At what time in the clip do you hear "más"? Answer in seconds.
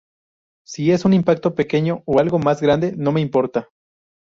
2.39-2.59